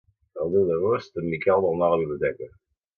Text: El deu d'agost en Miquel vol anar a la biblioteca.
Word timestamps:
El 0.45 0.49
deu 0.55 0.63
d'agost 0.69 1.21
en 1.23 1.29
Miquel 1.35 1.65
vol 1.69 1.79
anar 1.81 1.93
a 1.93 1.95
la 1.95 2.05
biblioteca. 2.05 2.55